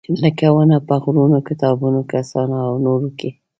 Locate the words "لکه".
0.23-0.45